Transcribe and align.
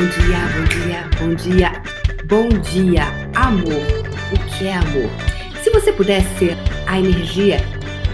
Bom 0.00 0.06
dia, 0.06 0.38
bom 0.56 0.64
dia, 0.64 1.10
bom 1.18 1.34
dia, 1.34 1.82
bom 2.24 2.48
dia, 2.60 3.02
amor. 3.36 3.84
O 4.32 4.56
que 4.56 4.66
é 4.66 4.74
amor? 4.74 5.10
Se 5.62 5.68
você 5.68 5.92
pudesse 5.92 6.38
ser 6.38 6.56
a 6.86 6.98
energia 6.98 7.58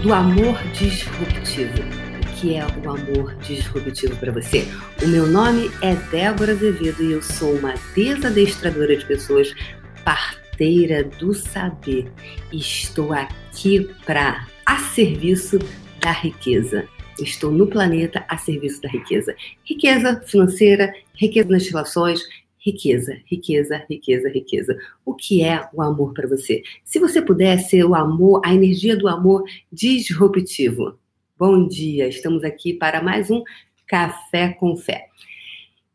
do 0.03 0.13
amor 0.13 0.61
disruptivo, 0.73 1.79
o 1.79 2.35
que 2.35 2.55
é 2.55 2.67
o 2.67 2.89
amor 2.89 3.33
disruptivo 3.35 4.17
para 4.17 4.33
você? 4.33 4.67
O 5.01 5.07
meu 5.07 5.27
nome 5.27 5.71
é 5.81 5.95
Débora 6.11 6.51
Azevedo 6.51 7.01
e 7.01 7.13
eu 7.13 7.21
sou 7.21 7.55
uma 7.55 7.73
desadestradora 7.95 8.97
de 8.97 9.05
pessoas, 9.05 9.55
parteira 10.03 11.05
do 11.05 11.33
saber. 11.33 12.11
Estou 12.51 13.13
aqui 13.13 13.89
para 14.05 14.45
a 14.65 14.77
serviço 14.77 15.57
da 16.01 16.11
riqueza. 16.11 16.85
Estou 17.19 17.51
no 17.51 17.67
planeta 17.67 18.25
a 18.27 18.37
serviço 18.37 18.81
da 18.81 18.89
riqueza. 18.89 19.35
Riqueza 19.63 20.21
financeira, 20.21 20.93
riqueza 21.15 21.49
nas 21.49 21.67
relações, 21.67 22.21
riqueza, 22.59 23.17
riqueza, 23.25 23.85
riqueza, 23.89 24.29
riqueza. 24.29 24.77
O 25.05 25.13
que 25.13 25.43
é 25.43 25.67
o 25.73 25.81
amor 25.81 26.13
para 26.13 26.27
você? 26.27 26.61
Se 26.83 26.99
você 26.99 27.21
puder 27.21 27.57
ser 27.59 27.83
o 27.83 27.95
amor, 27.95 28.41
a 28.43 28.53
energia 28.53 28.95
do 28.95 29.07
amor 29.07 29.43
disruptivo. 29.71 30.97
Bom 31.37 31.67
dia, 31.67 32.07
estamos 32.07 32.43
aqui 32.43 32.73
para 32.73 33.01
mais 33.01 33.29
um 33.31 33.43
Café 33.87 34.49
com 34.49 34.75
Fé. 34.75 35.07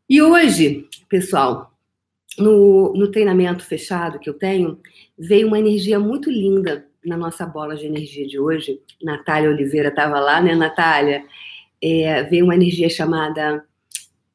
E 0.09 0.21
hoje, 0.21 0.87
pessoal, 1.07 1.71
no, 2.37 2.93
no 2.93 3.11
treinamento 3.11 3.63
fechado 3.63 4.19
que 4.19 4.29
eu 4.29 4.33
tenho, 4.33 4.79
veio 5.17 5.47
uma 5.47 5.59
energia 5.59 5.99
muito 5.99 6.29
linda 6.29 6.87
na 7.05 7.17
nossa 7.17 7.45
bola 7.45 7.75
de 7.75 7.85
energia 7.85 8.27
de 8.27 8.39
hoje, 8.39 8.79
Natália 9.01 9.49
Oliveira 9.49 9.89
estava 9.89 10.19
lá, 10.19 10.41
né, 10.41 10.55
Natália? 10.55 11.23
É, 11.81 12.23
veio 12.23 12.45
uma 12.45 12.55
energia 12.55 12.89
chamada 12.89 13.63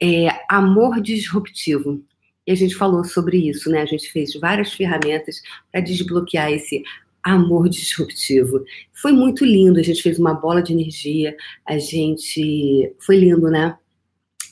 é, 0.01 0.29
amor 0.49 1.01
disruptivo. 1.01 2.03
E 2.47 2.53
a 2.53 2.55
gente 2.55 2.75
falou 2.75 3.05
sobre 3.05 3.49
isso, 3.49 3.71
né? 3.71 3.83
A 3.83 3.87
gente 3.87 4.11
fez 4.11 4.35
várias 4.35 4.73
ferramentas 4.73 5.43
para 5.71 5.81
desbloquear 5.81 6.51
esse 6.51 6.83
amor 7.23 7.69
disruptivo. 7.69 8.65
Foi 8.93 9.13
muito 9.13 9.45
lindo, 9.45 9.79
a 9.79 9.83
gente 9.83 10.03
fez 10.03 10.19
uma 10.19 10.35
bola 10.35 10.63
de 10.63 10.73
energia, 10.73 11.37
a 11.67 11.79
gente. 11.79 12.95
Foi 13.01 13.17
lindo, 13.17 13.51
né? 13.51 13.77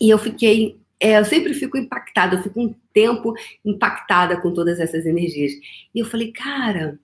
E 0.00 0.10
eu 0.10 0.18
fiquei. 0.18 0.78
É, 1.00 1.18
eu 1.18 1.24
sempre 1.24 1.52
fico 1.52 1.76
impactada, 1.76 2.36
eu 2.36 2.42
fico 2.42 2.60
um 2.60 2.74
tempo 2.92 3.34
impactada 3.64 4.40
com 4.40 4.52
todas 4.52 4.80
essas 4.80 5.04
energias. 5.04 5.52
E 5.94 5.98
eu 5.98 6.06
falei, 6.06 6.32
cara, 6.32 6.98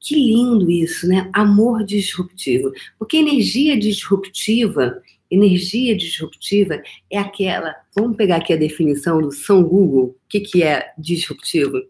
que 0.00 0.14
lindo 0.14 0.70
isso, 0.70 1.08
né? 1.08 1.28
Amor 1.32 1.84
disruptivo. 1.84 2.72
Porque 2.98 3.16
energia 3.16 3.78
disruptiva, 3.78 5.02
energia 5.30 5.96
disruptiva 5.96 6.82
é 7.10 7.18
aquela. 7.18 7.74
Vamos 7.94 8.16
pegar 8.16 8.36
aqui 8.36 8.52
a 8.52 8.56
definição 8.56 9.20
do 9.20 9.32
São 9.32 9.62
Google. 9.62 10.06
O 10.06 10.16
que, 10.28 10.40
que 10.40 10.62
é 10.62 10.92
disruptivo? 10.96 11.82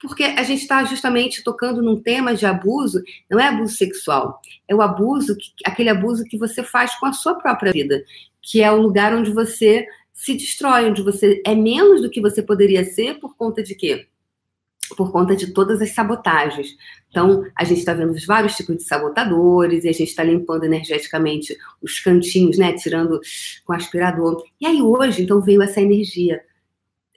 porque 0.00 0.24
a 0.24 0.42
gente 0.42 0.62
está 0.62 0.82
justamente 0.84 1.44
tocando 1.44 1.80
num 1.80 2.00
tema 2.00 2.34
de 2.34 2.44
abuso, 2.44 3.00
não 3.30 3.38
é 3.38 3.46
abuso 3.46 3.76
sexual, 3.76 4.40
é 4.68 4.74
o 4.74 4.82
abuso, 4.82 5.36
aquele 5.64 5.88
abuso 5.88 6.24
que 6.24 6.36
você 6.36 6.60
faz 6.60 6.92
com 6.96 7.06
a 7.06 7.12
sua 7.12 7.36
própria 7.36 7.72
vida, 7.72 8.04
que 8.42 8.60
é 8.60 8.70
o 8.70 8.82
lugar 8.82 9.14
onde 9.14 9.30
você 9.30 9.86
se 10.12 10.34
destrói, 10.34 10.90
onde 10.90 11.02
você 11.02 11.40
é 11.46 11.54
menos 11.54 12.02
do 12.02 12.10
que 12.10 12.20
você 12.20 12.42
poderia 12.42 12.84
ser 12.84 13.20
por 13.20 13.36
conta 13.36 13.62
de 13.62 13.74
quê? 13.76 14.08
Por 14.94 15.10
conta 15.10 15.34
de 15.34 15.52
todas 15.52 15.80
as 15.80 15.90
sabotagens. 15.90 16.76
Então, 17.08 17.44
a 17.56 17.64
gente 17.64 17.78
está 17.78 17.94
vendo 17.94 18.14
vários 18.26 18.56
tipos 18.56 18.76
de 18.76 18.84
sabotadores 18.84 19.84
e 19.84 19.88
a 19.88 19.92
gente 19.92 20.08
está 20.08 20.22
limpando 20.22 20.64
energeticamente 20.64 21.56
os 21.82 21.98
cantinhos, 22.00 22.58
né? 22.58 22.72
Tirando 22.74 23.20
com 23.64 23.72
aspirador. 23.72 24.44
E 24.60 24.66
aí, 24.66 24.82
hoje, 24.82 25.22
então, 25.22 25.40
veio 25.40 25.62
essa 25.62 25.80
energia 25.80 26.42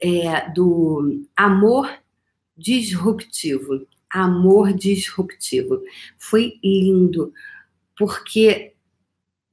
é, 0.02 0.50
do 0.52 1.24
amor 1.35 1.91
disruptivo. 2.57 3.86
Amor 4.09 4.74
disruptivo. 4.74 5.81
Foi 6.18 6.53
lindo, 6.63 7.31
porque 7.97 8.74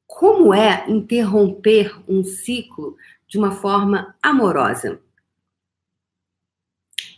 como 0.07 0.55
é 0.55 0.89
interromper 0.89 1.95
um 2.09 2.25
ciclo 2.25 2.97
de 3.29 3.37
uma 3.37 3.51
forma 3.51 4.15
amorosa? 4.23 5.01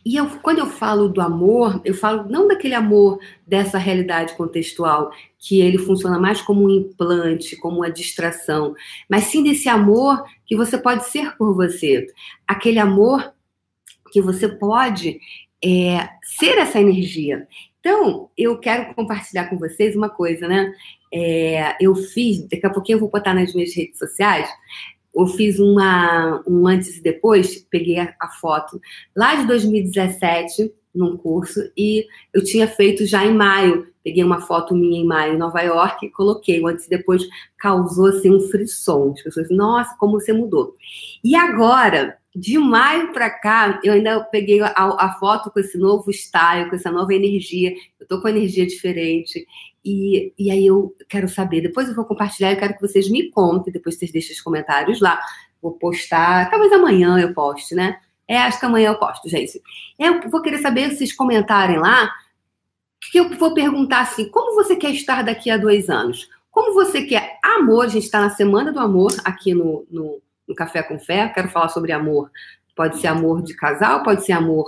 E 0.09 0.17
eu, 0.17 0.27
quando 0.41 0.61
eu 0.61 0.67
falo 0.67 1.07
do 1.07 1.21
amor, 1.21 1.83
eu 1.85 1.93
falo 1.93 2.27
não 2.31 2.49
daquele 2.49 2.75
amor 2.75 3.21
dessa 3.47 3.77
realidade 3.77 4.35
contextual, 4.39 5.11
que 5.39 5.61
ele 5.61 5.77
funciona 5.77 6.19
mais 6.19 6.41
como 6.41 6.65
um 6.65 6.71
implante, 6.71 7.55
como 7.57 7.81
uma 7.81 7.91
distração, 7.91 8.75
mas 9.07 9.25
sim 9.25 9.43
desse 9.45 9.69
amor 9.69 10.25
que 10.47 10.57
você 10.57 10.79
pode 10.79 11.05
ser 11.05 11.37
por 11.37 11.55
você. 11.55 12.07
Aquele 12.47 12.79
amor 12.79 13.35
que 14.11 14.23
você 14.23 14.49
pode 14.49 15.21
é, 15.63 16.09
ser 16.23 16.57
essa 16.57 16.81
energia. 16.81 17.47
Então, 17.79 18.31
eu 18.35 18.59
quero 18.59 18.95
compartilhar 18.95 19.51
com 19.51 19.59
vocês 19.59 19.95
uma 19.95 20.09
coisa, 20.09 20.49
né? 20.49 20.73
É, 21.13 21.77
eu 21.79 21.95
fiz, 21.95 22.49
daqui 22.49 22.65
a 22.65 22.71
pouquinho 22.71 22.97
eu 22.97 23.01
vou 23.01 23.11
botar 23.11 23.35
nas 23.35 23.53
minhas 23.53 23.77
redes 23.77 23.99
sociais, 23.99 24.49
eu 25.19 25.27
fiz 25.27 25.59
uma, 25.59 26.43
um 26.47 26.67
antes 26.67 26.97
e 26.97 27.03
depois, 27.03 27.57
peguei 27.71 27.99
a, 27.99 28.15
a 28.21 28.29
foto 28.29 28.81
lá 29.17 29.35
de 29.35 29.47
2017, 29.47 30.73
num 30.95 31.17
curso, 31.17 31.61
e 31.77 32.07
eu 32.33 32.43
tinha 32.43 32.67
feito 32.67 33.07
já 33.07 33.25
em 33.25 33.35
maio. 33.35 33.87
Peguei 34.03 34.25
uma 34.25 34.41
foto 34.41 34.75
minha 34.75 35.01
em 35.01 35.07
maio 35.07 35.35
em 35.35 35.39
Nova 35.39 35.61
York 35.61 36.07
e 36.07 36.11
coloquei. 36.11 36.61
O 36.61 36.67
antes 36.67 36.87
e 36.87 36.91
depois 36.91 37.23
causou 37.59 38.07
assim, 38.07 38.31
um 38.31 38.41
frisson. 38.41 39.13
As 39.15 39.23
pessoas, 39.23 39.51
nossa, 39.51 39.95
como 39.99 40.19
você 40.19 40.33
mudou. 40.33 40.75
E 41.23 41.37
agora, 41.37 42.17
de 42.35 42.59
maio 42.59 43.13
para 43.13 43.29
cá, 43.29 43.81
eu 43.85 43.93
ainda 43.93 44.21
peguei 44.21 44.61
a, 44.61 44.73
a, 44.75 45.17
foto 45.19 45.51
com 45.51 45.61
esse 45.61 45.77
novo 45.77 46.11
style, 46.11 46.71
com 46.71 46.77
essa 46.77 46.91
nova 46.91 47.13
energia. 47.13 47.75
Eu 48.01 48.07
tô 48.07 48.21
com 48.21 48.29
energia 48.29 48.67
diferente. 48.67 49.47
E, 49.89 50.33
e 50.39 50.51
aí 50.51 50.67
eu 50.67 50.95
quero 51.09 51.29
saber. 51.29 51.61
Depois 51.61 51.89
eu 51.89 51.95
vou 51.95 52.05
compartilhar, 52.05 52.53
eu 52.53 52.59
quero 52.59 52.75
que 52.75 52.81
vocês 52.81 53.09
me 53.09 53.31
contem. 53.31 53.73
Depois 53.73 53.97
vocês 53.97 54.13
deixem 54.13 54.35
os 54.35 54.41
comentários 54.41 55.01
lá. 55.01 55.21
Vou 55.63 55.73
postar, 55.73 56.51
talvez 56.51 56.73
amanhã 56.73 57.19
eu 57.19 57.33
poste, 57.35 57.75
né? 57.75 57.99
É, 58.27 58.39
acho 58.39 58.61
que 58.61 58.67
amanhã 58.67 58.91
eu 58.91 58.99
posto, 58.99 59.29
gente. 59.29 59.61
Eu 59.99 60.29
vou 60.29 60.43
querer 60.43 60.59
saber 60.59 60.95
vocês 60.95 61.13
comentarem 61.13 61.79
lá. 61.79 62.11
Que 63.11 63.19
eu 63.19 63.31
vou 63.31 63.55
perguntar 63.55 64.01
assim: 64.01 64.29
como 64.29 64.55
você 64.55 64.77
quer 64.77 64.91
estar 64.91 65.23
daqui 65.23 65.51
a 65.51 65.57
dois 65.57 65.89
anos? 65.89 66.29
Como 66.51 66.75
você 66.75 67.03
quer 67.03 67.39
amor? 67.43 67.87
A 67.87 67.89
gente 67.89 68.05
está 68.05 68.21
na 68.21 68.31
semana 68.31 68.73
do 68.73 68.81
amor 68.81 69.13
aqui 69.25 69.55
no, 69.55 69.87
no 69.91 70.21
no 70.49 70.55
Café 70.55 70.83
com 70.83 70.99
Fé, 70.99 71.29
quero 71.29 71.51
falar 71.51 71.69
sobre 71.69 71.93
amor. 71.93 72.31
Pode 72.75 72.99
ser 72.99 73.09
amor 73.09 73.43
de 73.43 73.55
casal, 73.55 74.03
pode 74.03 74.25
ser 74.25 74.33
amor. 74.33 74.67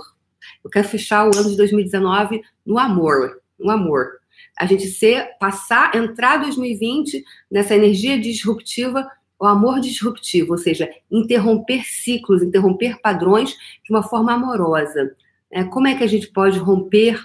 Eu 0.63 0.69
quero 0.69 0.87
fechar 0.87 1.25
o 1.25 1.35
ano 1.35 1.49
de 1.49 1.57
2019 1.57 2.43
no 2.65 2.77
amor, 2.77 3.41
no 3.59 3.71
amor. 3.71 4.20
A 4.57 4.65
gente 4.65 4.87
ser, 4.87 5.37
passar, 5.39 5.95
entrar 5.95 6.37
2020 6.37 7.23
nessa 7.49 7.75
energia 7.75 8.19
disruptiva, 8.19 9.09
o 9.39 9.45
amor 9.45 9.79
disruptivo, 9.79 10.51
ou 10.51 10.57
seja, 10.57 10.89
interromper 11.09 11.83
ciclos, 11.85 12.43
interromper 12.43 13.01
padrões 13.01 13.51
de 13.83 13.89
uma 13.89 14.03
forma 14.03 14.33
amorosa. 14.33 15.15
É, 15.49 15.63
como 15.63 15.87
é 15.87 15.95
que 15.95 16.03
a 16.03 16.07
gente 16.07 16.27
pode 16.27 16.59
romper 16.59 17.19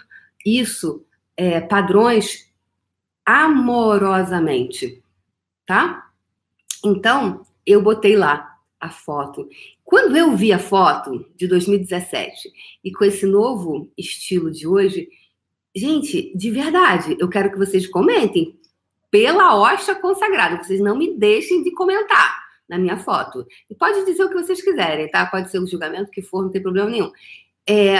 isso, 0.45 1.05
é, 1.37 1.61
padrões, 1.61 2.51
amorosamente, 3.25 5.03
tá? 5.67 6.11
Então, 6.85 7.45
eu 7.67 7.83
botei 7.83 8.17
lá 8.17 8.57
a 8.81 8.89
foto. 8.89 9.49
Quando 9.85 10.17
eu 10.17 10.37
vi 10.37 10.53
a 10.53 10.59
foto 10.59 11.27
de 11.37 11.47
2017 11.47 12.51
e 12.83 12.93
com 12.93 13.05
esse 13.05 13.27
novo 13.27 13.91
estilo 13.97 14.51
de 14.51 14.67
hoje, 14.67 15.09
gente, 15.76 16.32
de 16.37 16.50
verdade, 16.50 17.17
eu 17.20 17.28
quero 17.28 17.50
que 17.52 17.58
vocês 17.58 17.87
comentem 17.87 18.58
pela 19.11 19.55
hosta 19.55 19.94
consagrada. 19.94 20.62
Vocês 20.62 20.81
não 20.81 20.96
me 20.96 21.17
deixem 21.17 21.62
de 21.62 21.70
comentar 21.73 22.44
na 22.69 22.78
minha 22.78 22.99
foto. 22.99 23.46
E 23.70 23.75
pode 23.75 24.05
dizer 24.05 24.25
o 24.25 24.28
que 24.28 24.34
vocês 24.34 24.62
quiserem, 24.62 25.11
tá? 25.11 25.26
Pode 25.26 25.50
ser 25.50 25.58
o 25.58 25.67
julgamento 25.67 26.11
que 26.11 26.23
for, 26.23 26.43
não 26.43 26.50
tem 26.50 26.62
problema 26.62 26.90
nenhum. 26.90 27.12
É, 27.69 27.96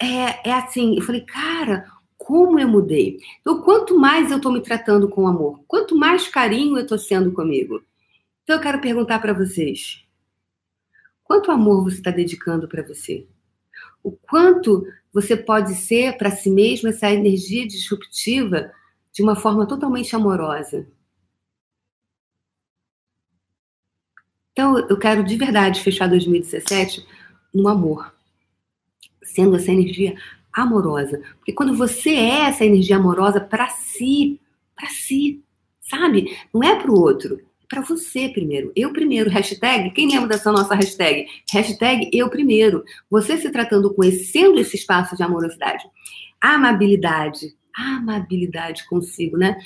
é, 0.00 0.48
é 0.48 0.52
assim, 0.52 0.96
eu 0.96 1.02
falei, 1.02 1.22
cara, 1.22 1.86
como 2.16 2.58
eu 2.58 2.68
mudei. 2.68 3.18
Então, 3.40 3.62
quanto 3.62 3.98
mais 3.98 4.30
eu 4.30 4.40
tô 4.40 4.50
me 4.50 4.60
tratando 4.60 5.08
com 5.08 5.28
amor, 5.28 5.60
quanto 5.66 5.96
mais 5.96 6.26
carinho 6.28 6.76
eu 6.76 6.86
tô 6.86 6.98
sendo 6.98 7.32
comigo, 7.32 7.82
então 8.42 8.56
eu 8.56 8.62
quero 8.62 8.80
perguntar 8.80 9.20
para 9.20 9.32
vocês: 9.32 10.04
quanto 11.22 11.50
amor 11.50 11.84
você 11.84 11.96
está 11.96 12.10
dedicando 12.10 12.68
para 12.68 12.82
você? 12.82 13.26
O 14.06 14.12
quanto 14.12 14.86
você 15.12 15.36
pode 15.36 15.74
ser 15.74 16.16
para 16.16 16.30
si 16.30 16.48
mesmo 16.48 16.88
essa 16.88 17.10
energia 17.10 17.66
disruptiva 17.66 18.72
de 19.12 19.20
uma 19.20 19.34
forma 19.34 19.66
totalmente 19.66 20.14
amorosa? 20.14 20.86
Então 24.52 24.78
eu 24.78 24.96
quero 24.96 25.24
de 25.24 25.36
verdade 25.36 25.82
fechar 25.82 26.08
2017 26.08 27.04
no 27.52 27.66
amor, 27.66 28.14
sendo 29.24 29.56
essa 29.56 29.72
energia 29.72 30.16
amorosa. 30.52 31.20
Porque 31.38 31.52
quando 31.52 31.76
você 31.76 32.10
é 32.10 32.42
essa 32.42 32.64
energia 32.64 32.98
amorosa 32.98 33.40
para 33.40 33.68
si, 33.70 34.40
para 34.76 34.88
si, 34.88 35.42
sabe? 35.80 36.38
Não 36.54 36.62
é 36.62 36.80
para 36.80 36.92
o 36.92 37.00
outro 37.00 37.40
para 37.68 37.82
você 37.82 38.28
primeiro. 38.28 38.72
Eu 38.74 38.92
primeiro. 38.92 39.30
Hashtag, 39.30 39.90
quem 39.90 40.10
lembra 40.10 40.28
dessa 40.28 40.52
nossa 40.52 40.74
hashtag? 40.74 41.26
Hashtag 41.52 42.10
eu 42.12 42.28
primeiro. 42.28 42.84
Você 43.10 43.36
se 43.36 43.50
tratando, 43.50 43.92
conhecendo 43.94 44.58
esse 44.58 44.76
espaço 44.76 45.16
de 45.16 45.22
amorosidade. 45.22 45.84
Amabilidade. 46.40 47.54
Amabilidade 47.74 48.86
consigo, 48.88 49.36
né? 49.36 49.56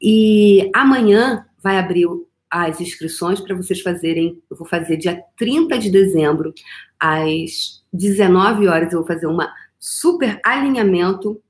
E 0.00 0.70
amanhã 0.74 1.46
vai 1.62 1.78
abrir 1.78 2.06
as 2.50 2.80
inscrições 2.80 3.40
para 3.40 3.54
vocês 3.54 3.80
fazerem. 3.80 4.42
Eu 4.50 4.56
vou 4.56 4.66
fazer 4.66 4.96
dia 4.96 5.22
30 5.36 5.78
de 5.78 5.90
dezembro, 5.90 6.54
às 6.98 7.82
19 7.92 8.68
horas. 8.68 8.92
Eu 8.92 9.00
vou 9.00 9.08
fazer 9.08 9.26
uma 9.26 9.52
super 9.78 10.40
alinhamento 10.44 11.40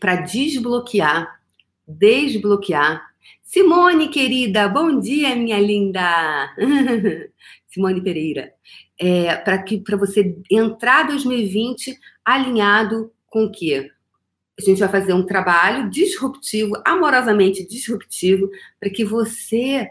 para 0.00 0.16
desbloquear, 0.16 1.40
desbloquear 1.86 3.02
Simone, 3.42 4.08
querida, 4.08 4.68
bom 4.68 4.98
dia, 4.98 5.34
minha 5.36 5.60
linda. 5.60 6.54
Simone 7.68 8.00
Pereira. 8.00 8.52
É, 8.98 9.36
para 9.36 9.62
que 9.62 9.78
para 9.78 9.96
você 9.96 10.36
entrar 10.50 11.06
2020 11.06 11.98
alinhado 12.24 13.12
com 13.26 13.44
o 13.44 13.52
quê? 13.52 13.90
A 14.58 14.62
gente 14.62 14.80
vai 14.80 14.88
fazer 14.88 15.12
um 15.12 15.24
trabalho 15.24 15.90
disruptivo, 15.90 16.80
amorosamente 16.84 17.66
disruptivo, 17.66 18.50
para 18.80 18.88
que 18.88 19.04
você 19.04 19.90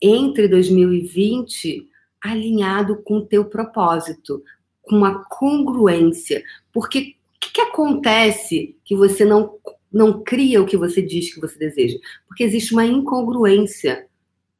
entre 0.00 0.48
2020 0.48 1.88
alinhado 2.20 3.02
com 3.02 3.18
o 3.18 3.26
teu 3.26 3.44
propósito, 3.44 4.42
com 4.82 4.96
uma 4.96 5.24
congruência. 5.24 6.42
Porque 6.72 7.14
o 7.36 7.40
que, 7.40 7.52
que 7.52 7.60
acontece 7.60 8.76
que 8.84 8.96
você 8.96 9.24
não 9.24 9.58
não 9.92 10.22
cria 10.22 10.60
o 10.62 10.66
que 10.66 10.76
você 10.76 11.00
diz 11.00 11.32
que 11.32 11.40
você 11.40 11.58
deseja, 11.58 11.98
porque 12.26 12.44
existe 12.44 12.72
uma 12.72 12.84
incongruência 12.84 14.06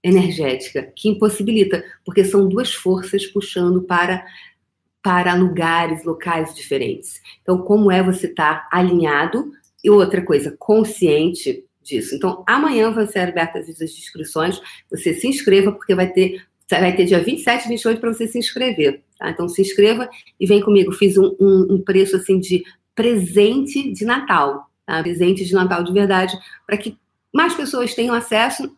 energética 0.02 0.92
que 0.94 1.08
impossibilita, 1.08 1.84
porque 2.04 2.24
são 2.24 2.48
duas 2.48 2.72
forças 2.72 3.26
puxando 3.26 3.82
para 3.82 4.24
para 5.00 5.34
lugares, 5.34 6.04
locais 6.04 6.54
diferentes. 6.54 7.20
Então, 7.40 7.58
como 7.58 7.90
é 7.90 8.02
você 8.02 8.26
estar 8.26 8.68
tá 8.68 8.68
alinhado 8.70 9.52
e 9.82 9.88
outra 9.88 10.22
coisa, 10.22 10.54
consciente 10.58 11.64
disso. 11.82 12.14
Então, 12.14 12.44
amanhã 12.46 12.90
vão 12.90 13.06
ser 13.06 13.20
abertas 13.20 13.68
as 13.70 13.80
inscrições. 13.80 14.60
Você 14.90 15.14
se 15.14 15.26
inscreva 15.26 15.72
porque 15.72 15.94
vai 15.94 16.12
ter 16.12 16.42
vai 16.68 16.94
ter 16.94 17.06
dia 17.06 17.22
27 17.22 17.64
e 17.64 17.68
28 17.68 17.98
para 17.98 18.12
você 18.12 18.26
se 18.26 18.38
inscrever. 18.38 19.02
Tá? 19.18 19.30
Então, 19.30 19.48
se 19.48 19.62
inscreva 19.62 20.10
e 20.38 20.46
vem 20.46 20.60
comigo. 20.60 20.92
Fiz 20.92 21.16
um, 21.16 21.34
um, 21.40 21.76
um 21.76 21.82
preço 21.82 22.16
assim 22.16 22.38
de 22.38 22.62
presente 22.94 23.90
de 23.90 24.04
Natal 24.04 24.67
tá? 24.88 25.02
presente 25.02 25.44
de 25.44 25.52
Natal 25.52 25.84
de 25.84 25.92
verdade, 25.92 26.36
para 26.66 26.78
que 26.78 26.98
mais 27.32 27.54
pessoas 27.54 27.94
tenham 27.94 28.14
acesso 28.14 28.74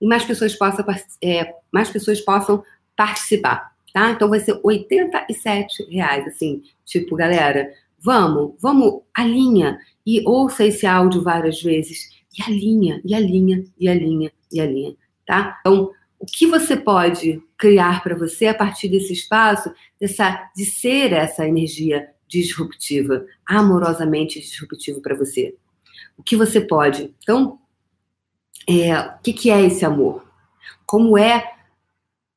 e 0.00 0.06
mais 0.06 0.24
pessoas 0.24 0.54
possam, 0.54 0.84
é, 1.22 1.52
mais 1.72 1.90
pessoas 1.90 2.20
possam 2.20 2.62
participar, 2.96 3.72
tá? 3.92 4.10
Então 4.12 4.28
vai 4.28 4.38
ser 4.38 4.58
87 4.62 5.84
reais, 5.90 6.26
assim, 6.28 6.62
tipo, 6.84 7.16
galera, 7.16 7.68
vamos, 7.98 8.54
vamos, 8.60 9.02
alinha 9.12 9.78
e 10.06 10.22
ouça 10.24 10.64
esse 10.64 10.86
áudio 10.86 11.22
várias 11.22 11.60
vezes 11.60 12.08
e 12.38 12.42
alinha, 12.42 13.02
e 13.04 13.14
alinha, 13.14 13.64
e 13.78 13.88
alinha, 13.88 14.32
e 14.52 14.60
alinha, 14.60 14.94
tá? 15.26 15.58
Então, 15.60 15.90
o 16.20 16.26
que 16.26 16.46
você 16.46 16.76
pode 16.76 17.42
criar 17.56 18.02
para 18.02 18.16
você 18.16 18.46
a 18.46 18.54
partir 18.54 18.88
desse 18.88 19.12
espaço, 19.12 19.72
dessa, 20.00 20.48
de 20.54 20.64
ser 20.64 21.12
essa 21.12 21.46
energia 21.46 22.08
disruptiva, 22.28 23.24
amorosamente 23.46 24.40
disruptivo 24.40 25.00
para 25.00 25.16
você? 25.16 25.54
O 26.16 26.22
que 26.22 26.36
você 26.36 26.60
pode? 26.60 27.14
Então, 27.22 27.58
é, 28.68 28.98
o 28.98 29.18
que, 29.22 29.32
que 29.32 29.50
é 29.50 29.62
esse 29.62 29.84
amor? 29.84 30.26
Como 30.84 31.16
é 31.16 31.58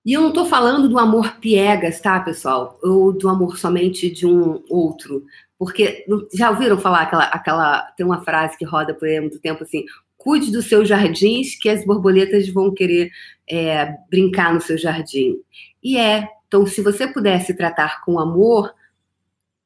e 0.03 0.13
eu 0.13 0.21
não 0.21 0.29
estou 0.29 0.45
falando 0.45 0.89
do 0.89 0.97
amor 0.97 1.35
piegas, 1.35 2.01
tá, 2.01 2.19
pessoal? 2.19 2.79
Ou 2.81 3.13
do 3.13 3.29
amor 3.29 3.57
somente 3.57 4.09
de 4.09 4.25
um 4.25 4.63
outro. 4.67 5.23
Porque 5.59 6.05
já 6.33 6.49
ouviram 6.49 6.79
falar 6.79 7.03
aquela, 7.03 7.23
aquela. 7.25 7.81
Tem 7.95 8.05
uma 8.05 8.23
frase 8.23 8.57
que 8.57 8.65
roda 8.65 8.95
por 8.95 9.07
aí 9.07 9.17
há 9.17 9.21
muito 9.21 9.39
tempo 9.39 9.63
assim: 9.63 9.85
cuide 10.17 10.51
dos 10.51 10.65
seus 10.65 10.89
jardins, 10.89 11.55
que 11.55 11.69
as 11.69 11.85
borboletas 11.85 12.49
vão 12.49 12.73
querer 12.73 13.11
é, 13.47 13.95
brincar 14.09 14.53
no 14.53 14.61
seu 14.61 14.77
jardim. 14.77 15.37
E 15.83 15.97
é. 15.97 16.27
Então, 16.47 16.65
se 16.65 16.81
você 16.81 17.07
pudesse 17.07 17.53
tratar 17.55 18.01
com 18.03 18.19
amor, 18.19 18.73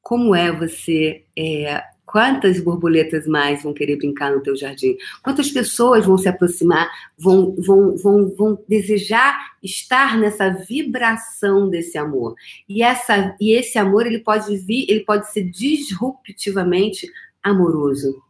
como 0.06 0.36
é 0.36 0.52
você. 0.52 1.24
É, 1.36 1.82
quantas 2.04 2.60
borboletas 2.60 3.26
mais 3.26 3.64
vão 3.64 3.74
querer 3.74 3.96
brincar 3.96 4.30
no 4.30 4.40
teu 4.40 4.54
jardim? 4.54 4.96
Quantas 5.20 5.50
pessoas 5.50 6.06
vão 6.06 6.16
se 6.16 6.28
aproximar, 6.28 6.88
vão, 7.18 7.56
vão, 7.58 7.96
vão, 7.96 8.28
vão 8.36 8.64
desejar 8.68 9.36
estar 9.60 10.16
nessa 10.16 10.48
vibração 10.48 11.68
desse 11.68 11.98
amor? 11.98 12.36
E, 12.68 12.84
essa, 12.84 13.34
e 13.40 13.50
esse 13.50 13.78
amor 13.78 14.06
ele 14.06 14.20
pode 14.20 14.56
vir, 14.58 14.86
ele 14.88 15.00
pode 15.00 15.28
ser 15.32 15.42
disruptivamente 15.42 17.10
amoroso. 17.42 18.22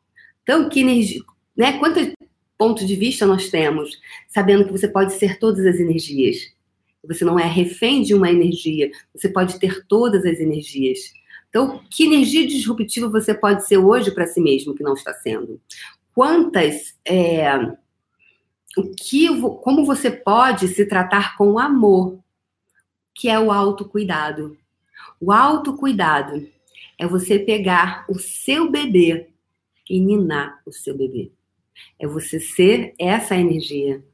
Então, 0.42 0.70
que 0.70 0.80
energia, 0.80 1.20
né? 1.54 1.78
Quantos 1.78 2.10
pontos 2.56 2.86
de 2.86 2.96
vista 2.96 3.26
nós 3.26 3.50
temos, 3.50 4.00
sabendo 4.28 4.64
que 4.64 4.72
você 4.72 4.88
pode 4.88 5.12
ser 5.12 5.38
todas 5.38 5.66
as 5.66 5.78
energias. 5.78 6.38
Você 7.06 7.22
não 7.22 7.38
é 7.38 7.46
refém 7.46 8.00
de 8.00 8.14
uma 8.14 8.30
energia, 8.30 8.90
você 9.14 9.28
pode 9.28 9.60
ter 9.60 9.86
todas 9.86 10.24
as 10.24 10.40
energias. 10.40 11.12
Então, 11.56 11.80
que 11.88 12.04
energia 12.04 12.46
disruptiva 12.46 13.08
você 13.08 13.32
pode 13.32 13.66
ser 13.66 13.78
hoje 13.78 14.10
para 14.10 14.26
si 14.26 14.42
mesmo 14.42 14.74
que 14.74 14.82
não 14.82 14.92
está 14.92 15.14
sendo? 15.14 15.58
Quantas. 16.14 16.94
É, 17.02 17.56
o 18.76 18.94
que, 18.94 19.28
como 19.62 19.86
você 19.86 20.10
pode 20.10 20.68
se 20.68 20.84
tratar 20.84 21.34
com 21.38 21.58
amor? 21.58 22.18
que 23.14 23.30
é 23.30 23.40
o 23.40 23.50
autocuidado. 23.50 24.58
O 25.18 25.32
autocuidado 25.32 26.46
é 26.98 27.06
você 27.06 27.38
pegar 27.38 28.04
o 28.10 28.18
seu 28.18 28.70
bebê 28.70 29.30
e 29.88 29.98
ninar 29.98 30.60
o 30.66 30.70
seu 30.70 30.94
bebê. 30.94 31.32
É 31.98 32.06
você 32.06 32.38
ser 32.38 32.94
essa 32.98 33.34
energia. 33.34 34.04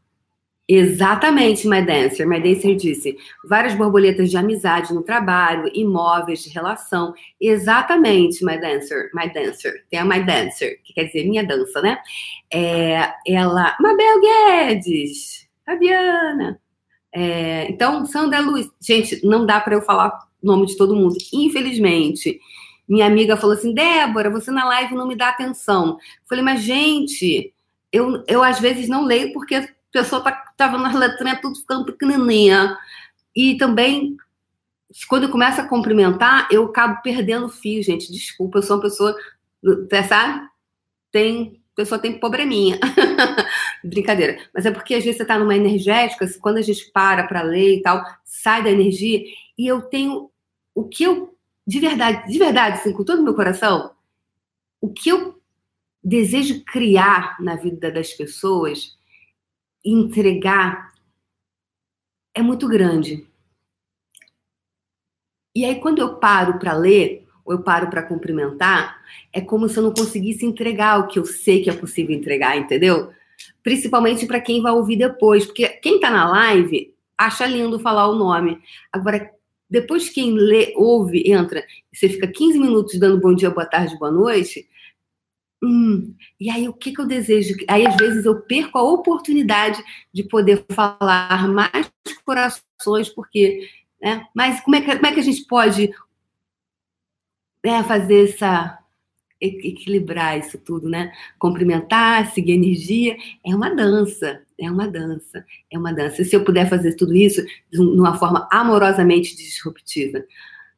Exatamente, 0.75 1.69
My 1.69 1.85
Dancer. 1.85 2.27
My 2.27 2.41
Dancer 2.41 2.75
disse: 2.75 3.19
várias 3.45 3.75
borboletas 3.75 4.31
de 4.31 4.39
amizade 4.39 4.95
no 4.95 5.03
trabalho, 5.03 5.71
imóveis 5.75 6.43
de 6.43 6.49
relação. 6.49 7.13
Exatamente, 7.39 8.43
My 8.43 8.59
Dancer. 8.59 9.11
My 9.13 9.31
Dancer. 9.31 9.85
Tem 9.91 9.99
a 9.99 10.05
My 10.07 10.25
Dancer, 10.25 10.81
que 10.83 10.95
quer 10.95 11.05
dizer 11.05 11.29
minha 11.29 11.45
dança, 11.47 11.83
né? 11.83 11.99
É, 12.51 13.13
ela. 13.27 13.77
Mabel 13.79 14.19
Guedes, 14.23 15.47
Fabiana. 15.67 16.59
É, 17.15 17.67
então, 17.69 18.07
Sandra 18.07 18.41
Luiz. 18.41 18.71
Gente, 18.81 19.21
não 19.27 19.45
dá 19.45 19.61
para 19.61 19.75
eu 19.75 19.83
falar 19.83 20.09
o 20.43 20.47
nome 20.47 20.65
de 20.65 20.79
todo 20.79 20.97
mundo, 20.97 21.17
infelizmente. 21.35 22.41
Minha 22.89 23.05
amiga 23.05 23.37
falou 23.37 23.57
assim: 23.57 23.75
Débora, 23.75 24.31
você 24.31 24.51
na 24.51 24.65
live 24.65 24.95
não 24.95 25.07
me 25.07 25.17
dá 25.17 25.29
atenção. 25.29 25.99
Falei, 26.27 26.43
mas 26.43 26.63
gente, 26.63 27.53
eu, 27.93 28.25
eu 28.27 28.43
às 28.43 28.59
vezes 28.59 28.89
não 28.89 29.05
leio 29.05 29.35
porque 29.35 29.69
a 29.95 30.03
pessoa 30.03 30.23
tá, 30.23 30.33
tava 30.57 30.79
nas 30.79 30.95
letrinhas 30.95 31.41
tudo 31.41 31.59
ficando 31.59 31.85
pequenininha. 31.85 32.77
E 33.35 33.57
também, 33.57 34.17
quando 35.09 35.25
eu 35.25 35.31
começo 35.31 35.61
a 35.61 35.69
cumprimentar, 35.69 36.49
eu 36.51 36.65
acabo 36.65 37.03
perdendo 37.03 37.47
o 37.47 37.51
fio, 37.51 37.83
gente. 37.83 38.11
Desculpa, 38.13 38.59
eu 38.59 38.63
sou 38.63 38.77
uma 38.77 38.83
pessoa, 38.83 39.17
sabe? 40.09 40.49
Tem 41.11 41.63
pessoa 41.75 41.99
tem 41.99 42.19
probleminha. 42.19 42.79
Brincadeira. 43.83 44.39
Mas 44.55 44.67
é 44.67 44.71
porque 44.71 44.95
às 44.95 45.05
vezes 45.05 45.17
você 45.17 45.23
está 45.23 45.39
numa 45.39 45.57
energética, 45.57 46.27
quando 46.41 46.59
a 46.59 46.63
gente 46.63 46.91
para 46.93 47.27
para 47.27 47.43
ler 47.43 47.79
e 47.79 47.83
tal, 47.83 48.05
sai 48.25 48.63
da 48.63 48.71
energia, 48.71 49.23
e 49.57 49.67
eu 49.67 49.83
tenho 49.83 50.31
o 50.75 50.85
que 50.85 51.05
eu 51.05 51.33
de 51.67 51.79
verdade, 51.79 52.31
de 52.31 52.39
verdade, 52.39 52.79
assim, 52.79 52.93
com 52.93 53.05
todo 53.05 53.21
o 53.21 53.23
meu 53.23 53.35
coração, 53.35 53.93
o 54.81 54.93
que 54.93 55.11
eu 55.11 55.41
desejo 56.03 56.65
criar 56.65 57.37
na 57.41 57.55
vida 57.55 57.91
das 57.91 58.13
pessoas, 58.13 58.97
entregar, 59.85 60.93
é 62.35 62.43
muito 62.43 62.69
grande. 62.69 63.27
E 65.55 65.65
aí, 65.65 65.81
quando 65.81 65.99
eu 65.99 66.17
paro 66.17 66.59
para 66.59 66.73
ler, 66.73 67.27
ou 67.45 67.55
eu 67.55 67.63
paro 67.63 67.91
para 67.91 68.03
cumprimentar, 68.03 69.03
é 69.33 69.41
como 69.41 69.69
se 69.69 69.77
eu 69.77 69.83
não 69.83 69.93
conseguisse 69.93 70.47
entregar 70.47 70.99
o 70.99 71.09
que 71.09 71.19
eu 71.19 71.25
sei 71.25 71.63
que 71.63 71.71
é 71.71 71.75
possível 71.75 72.17
entregar, 72.17 72.57
entendeu? 72.57 73.11
Principalmente 73.63 74.27
para 74.27 74.41
quem 74.41 74.63
vai 74.63 74.73
ouvir 74.73 74.97
depois, 74.97 75.45
porque 75.45 75.69
quem 75.69 75.97
está 75.97 76.11
na 76.11 76.31
live 76.31 76.95
acha 77.19 77.47
lindo 77.47 77.79
falar 77.79 78.09
o 78.09 78.15
nome. 78.15 78.61
Agora, 78.93 79.31
depois 79.69 80.09
quem 80.09 80.33
lê, 80.33 80.73
ouve, 80.77 81.31
entra, 81.31 81.65
você 81.93 82.09
fica 82.09 82.27
15 82.27 82.59
minutos 82.59 82.99
dando 82.99 83.21
bom 83.21 83.35
dia, 83.35 83.51
boa 83.51 83.67
tarde, 83.67 83.99
boa 83.99 84.11
noite. 84.11 84.69
Hum, 85.63 86.15
e 86.41 86.51
aí, 86.51 86.69
o 86.69 86.73
que, 86.73 86.93
que 86.93 87.01
eu 87.01 87.07
desejo? 87.07 87.55
Aí, 87.69 87.87
às 87.87 87.97
vezes, 87.97 88.25
eu 88.25 88.41
perco 88.41 88.79
a 88.79 88.83
oportunidade 88.83 89.83
de 90.13 90.25
poder 90.25 90.65
falar 90.73 91.49
mais 91.49 91.93
corações, 92.25 93.09
porque. 93.09 93.69
Né? 94.01 94.27
Mas 94.35 94.61
como 94.61 94.75
é, 94.75 94.81
que, 94.81 94.97
como 94.97 95.07
é 95.07 95.13
que 95.13 95.21
a 95.21 95.23
gente 95.23 95.45
pode 95.47 95.91
né, 97.65 97.85
fazer 97.85 98.31
essa 98.31 98.83
equilibrar 99.41 100.39
isso 100.39 100.57
tudo, 100.57 100.89
né? 100.89 101.13
Cumprimentar, 101.39 102.33
seguir 102.33 102.53
energia, 102.53 103.17
é 103.45 103.55
uma 103.55 103.75
dança, 103.75 104.41
é 104.59 104.71
uma 104.71 104.87
dança, 104.87 105.45
é 105.71 105.77
uma 105.77 105.93
dança. 105.93 106.23
E 106.23 106.25
se 106.25 106.37
eu 106.37 106.45
puder 106.45 106.69
fazer 106.69 106.95
tudo 106.95 107.15
isso 107.15 107.45
de 107.71 107.81
uma 107.81 108.17
forma 108.17 108.49
amorosamente 108.53 109.37
disruptiva. 109.37 110.25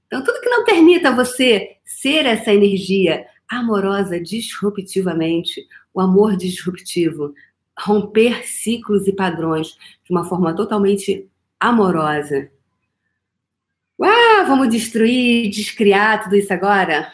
Então, 0.07 0.25
tudo 0.25 0.41
que 0.41 0.49
não 0.49 0.65
permita 0.65 1.13
você 1.13 1.77
ser 1.85 2.25
essa 2.25 2.55
energia 2.55 3.27
amorosa 3.59 4.21
disruptivamente, 4.21 5.67
o 5.93 6.01
amor 6.01 6.37
disruptivo, 6.37 7.35
romper 7.79 8.47
ciclos 8.47 9.07
e 9.07 9.13
padrões 9.13 9.77
de 10.05 10.11
uma 10.11 10.25
forma 10.25 10.55
totalmente 10.55 11.29
amorosa. 11.59 12.51
Uau, 13.99 14.47
vamos 14.47 14.69
destruir, 14.71 15.51
descriar 15.51 16.25
tudo 16.25 16.37
isso 16.37 16.53
agora? 16.53 17.13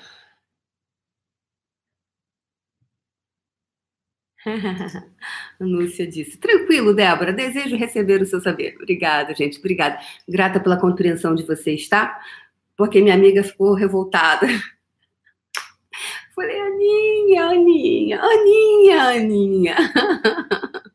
Núcia 5.61 6.07
disse: 6.07 6.39
Tranquilo, 6.39 6.95
Débora, 6.95 7.33
desejo 7.33 7.77
receber 7.77 8.23
o 8.23 8.27
seu 8.27 8.41
saber. 8.41 8.77
Obrigada, 8.77 9.35
gente, 9.35 9.59
obrigada. 9.59 9.99
Grata 10.29 10.59
pela 10.61 10.79
compreensão 10.79 11.35
de 11.35 11.45
vocês, 11.45 11.89
tá? 11.89 12.21
Porque 12.77 13.01
minha 13.01 13.15
amiga 13.15 13.43
ficou 13.45 13.75
revoltada. 13.75 14.47
Aninha, 16.81 17.45
Aninha, 17.45 18.21
Aninha, 18.21 19.03
Aninha. 19.03 19.77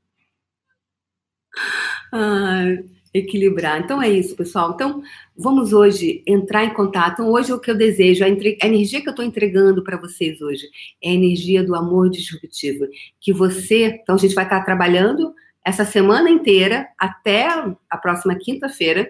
Ai 2.12 2.96
equilibrar. 3.18 3.80
Então 3.80 4.02
é 4.02 4.10
isso, 4.10 4.36
pessoal. 4.36 4.72
Então 4.74 5.02
vamos 5.36 5.72
hoje 5.72 6.22
entrar 6.28 6.66
em 6.66 6.74
contato. 6.74 7.14
Então, 7.14 7.32
hoje 7.32 7.54
o 7.54 7.60
que 7.60 7.72
eu 7.72 7.78
desejo, 7.78 8.24
a, 8.24 8.30
entre... 8.30 8.58
a 8.62 8.68
energia 8.68 9.02
que 9.02 9.08
eu 9.08 9.12
estou 9.12 9.26
entregando 9.26 9.84
para 9.84 9.98
vocês 9.98 10.42
hoje 10.42 10.68
é 11.02 11.10
a 11.10 11.14
energia 11.14 11.64
do 11.64 11.76
amor 11.76 12.10
disruptivo. 12.10 12.86
Que 13.20 13.32
você, 13.32 14.00
então 14.02 14.16
a 14.16 14.18
gente 14.18 14.36
vai 14.36 14.44
estar 14.44 14.62
trabalhando 14.64 15.34
essa 15.64 15.86
semana 15.86 16.30
inteira 16.30 16.88
até 16.98 17.48
a 17.90 17.98
próxima 17.98 18.36
quinta-feira, 18.36 19.06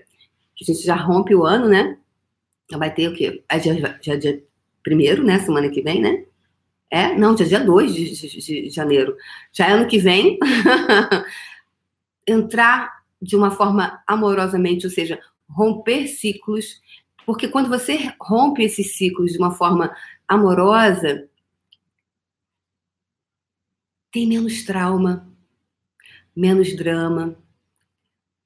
que 0.55 0.63
a 0.63 0.73
gente 0.73 0.85
já 0.85 0.95
rompe 0.95 1.33
o 1.35 1.43
ano, 1.43 1.67
né? 1.67 1.97
Já 2.71 2.77
vai 2.77 2.93
ter 2.93 3.09
o 3.09 3.13
quê? 3.13 3.43
É 3.49 3.57
dia, 3.57 4.17
dia 4.17 4.43
primeiro, 4.83 5.23
né? 5.23 5.39
Semana 5.39 5.69
que 5.69 5.81
vem, 5.81 5.99
né? 5.99 6.23
É, 6.91 7.15
não, 7.17 7.35
dia, 7.35 7.45
dia 7.45 7.59
2 7.59 7.93
de, 7.93 8.11
de, 8.11 8.61
de 8.63 8.69
janeiro. 8.69 9.15
Já 9.51 9.67
é 9.67 9.71
ano 9.71 9.87
que 9.87 9.97
vem. 9.97 10.37
entrar 12.27 13.03
de 13.21 13.35
uma 13.35 13.51
forma 13.51 14.01
amorosamente, 14.07 14.85
ou 14.85 14.91
seja, 14.91 15.19
romper 15.49 16.07
ciclos, 16.07 16.81
porque 17.25 17.47
quando 17.47 17.69
você 17.69 18.13
rompe 18.19 18.63
esses 18.63 18.97
ciclos 18.97 19.31
de 19.31 19.37
uma 19.37 19.51
forma 19.51 19.95
amorosa, 20.27 21.27
tem 24.11 24.27
menos 24.27 24.63
trauma, 24.63 25.27
menos 26.35 26.75
drama, 26.75 27.37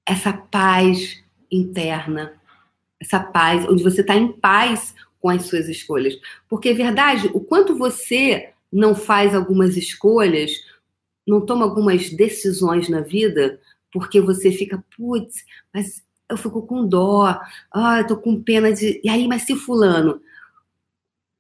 essa 0.06 0.34
paz 0.34 1.24
interna, 1.52 2.40
essa 3.00 3.20
paz, 3.20 3.66
onde 3.68 3.84
você 3.84 4.02
está 4.02 4.16
em 4.16 4.32
paz 4.32 4.96
com 5.20 5.30
as 5.30 5.46
suas 5.46 5.68
escolhas. 5.68 6.18
Porque 6.48 6.70
é 6.70 6.74
verdade, 6.74 7.30
o 7.34 7.40
quanto 7.40 7.78
você 7.78 8.50
não 8.72 8.96
faz 8.96 9.34
algumas 9.36 9.76
escolhas, 9.78 10.52
não 11.26 11.46
toma 11.46 11.64
algumas 11.64 12.10
decisões 12.10 12.90
na 12.90 13.02
vida, 13.02 13.60
porque 13.92 14.22
você 14.22 14.52
fica, 14.52 14.84
putz, 14.96 15.44
mas 15.74 16.04
eu 16.30 16.38
fico 16.38 16.62
com 16.62 16.88
dó, 16.88 17.40
ah, 17.72 18.00
eu 18.00 18.08
tô 18.08 18.18
com 18.18 18.42
pena 18.42 18.72
de. 18.72 19.02
E 19.04 19.10
aí, 19.10 19.28
mas 19.28 19.44
se 19.44 19.56
fulano. 19.56 20.22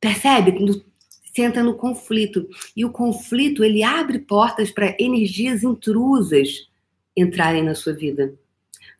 Percebe? 0.01 0.51
Você 1.23 1.43
entra 1.43 1.61
no 1.61 1.75
conflito. 1.75 2.47
E 2.75 2.83
o 2.83 2.91
conflito, 2.91 3.63
ele 3.63 3.83
abre 3.83 4.19
portas 4.19 4.71
para 4.71 4.95
energias 4.99 5.63
intrusas 5.63 6.67
entrarem 7.15 7.63
na 7.63 7.75
sua 7.75 7.93
vida. 7.93 8.33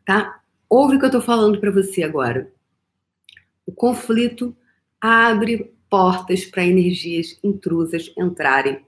Tá? 0.06 0.42
Ouve 0.70 0.96
o 0.96 1.00
que 1.00 1.06
eu 1.06 1.12
tô 1.12 1.22
falando 1.22 1.60
para 1.60 1.72
você 1.72 2.04
agora. 2.04 2.52
O 3.66 3.72
conflito 3.72 4.56
abre 5.02 5.74
portas 5.90 6.46
para 6.46 6.66
energias 6.66 7.40
intrusas 7.44 8.12
entrarem, 8.18 8.86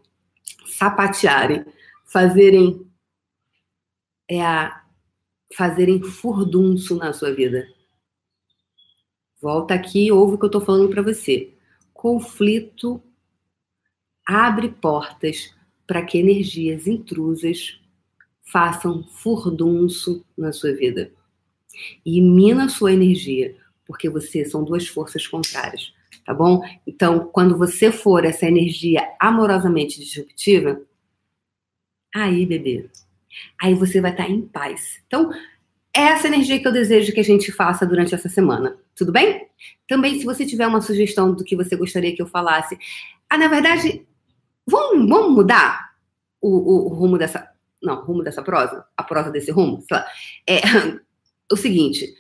sapatearem, 0.66 1.66
fazerem 2.06 2.86
é 4.28 4.42
a 4.42 4.82
fazerem 5.54 6.02
furdunço 6.02 6.96
na 6.96 7.12
sua 7.12 7.34
vida. 7.34 7.68
Volta 9.42 9.74
aqui 9.74 10.06
e 10.06 10.12
ouve 10.12 10.36
o 10.36 10.38
que 10.38 10.46
eu 10.46 10.48
estou 10.48 10.62
falando 10.62 10.90
para 10.90 11.02
você. 11.02 11.54
Conflito 11.94 13.04
abre 14.26 14.70
portas 14.70 15.54
para 15.86 16.06
que 16.06 16.18
energias 16.18 16.88
intrusas 16.88 17.82
façam 18.44 19.04
furdunço 19.04 20.26
na 20.38 20.54
sua 20.54 20.74
vida. 20.74 21.12
E 22.06 22.22
mina 22.22 22.66
a 22.66 22.70
sua 22.70 22.94
energia, 22.94 23.58
porque 23.86 24.10
você 24.10 24.46
são 24.46 24.64
duas 24.64 24.88
forças 24.88 25.28
contrárias, 25.28 25.94
tá 26.26 26.34
bom? 26.34 26.62
Então, 26.86 27.30
quando 27.32 27.58
você 27.58 27.92
for 27.92 28.26
essa 28.26 28.46
energia 28.46 29.08
amorosamente 29.20 30.00
disruptiva, 30.00 30.82
aí, 32.14 32.46
bebê, 32.46 32.90
Aí 33.62 33.74
você 33.74 34.02
vai 34.02 34.12
estar 34.12 34.30
em 34.30 34.42
paz. 34.42 35.02
Então, 35.08 35.32
é 35.96 36.02
essa 36.02 36.28
energia 36.28 36.60
que 36.60 36.68
eu 36.68 36.72
desejo 36.72 37.14
que 37.14 37.20
a 37.20 37.24
gente 37.24 37.52
faça 37.52 37.86
durante 37.86 38.16
essa 38.16 38.30
semana. 38.30 38.78
Tudo 38.96 39.12
bem? 39.12 39.48
Também, 39.88 40.20
se 40.20 40.26
você 40.26 40.46
tiver 40.46 40.68
uma 40.68 40.82
sugestão 40.82 41.34
do 41.34 41.44
que 41.44 41.56
você 41.56 41.76
gostaria 41.76 42.16
que 42.16 42.22
eu 42.22 42.28
falasse. 42.28 42.78
Ah, 43.30 43.38
na 43.38 43.48
verdade, 43.48 44.06
vamos, 44.66 45.08
vamos 45.08 45.36
mudar 45.36 45.92
o, 46.42 46.50
o, 46.50 46.86
o 46.88 46.94
rumo 46.94 47.18
dessa. 47.18 47.50
Não, 47.82 48.04
rumo 48.04 48.24
dessa 48.24 48.44
prosa? 48.44 48.86
A 48.96 49.04
prosa 49.04 49.32
desse 49.32 49.52
rumo? 49.52 49.82
Sei 49.82 49.98
lá. 49.98 50.06
É 50.48 50.60
o 51.52 51.58
seguinte. 51.58 52.14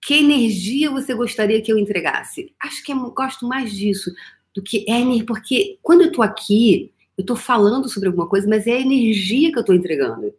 Que 0.00 0.14
energia 0.14 0.90
você 0.90 1.14
gostaria 1.14 1.60
que 1.60 1.72
eu 1.72 1.78
entregasse? 1.78 2.54
Acho 2.60 2.82
que 2.82 2.92
eu 2.92 3.10
gosto 3.10 3.46
mais 3.46 3.72
disso 3.72 4.10
do 4.54 4.62
que 4.62 4.84
é 4.88 5.24
porque 5.24 5.78
quando 5.82 6.02
eu 6.02 6.12
tô 6.12 6.22
aqui, 6.22 6.92
eu 7.16 7.24
tô 7.24 7.36
falando 7.36 7.88
sobre 7.88 8.08
alguma 8.08 8.28
coisa, 8.28 8.48
mas 8.48 8.66
é 8.66 8.72
a 8.72 8.80
energia 8.80 9.52
que 9.52 9.58
eu 9.58 9.64
tô 9.64 9.72
entregando. 9.72 10.32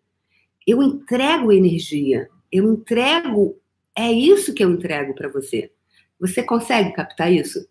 Eu 0.66 0.82
entrego 0.82 1.52
energia. 1.52 2.30
Eu 2.52 2.72
entrego, 2.72 3.58
é 3.96 4.12
isso 4.12 4.54
que 4.54 4.64
eu 4.64 4.72
entrego 4.72 5.14
para 5.14 5.30
você. 5.30 5.72
Você 6.20 6.42
consegue 6.42 6.92
captar 6.94 7.32
isso? 7.32 7.68